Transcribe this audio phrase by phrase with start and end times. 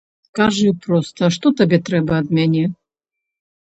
[0.39, 2.69] Кажы проста, што табе трэба ад мяне?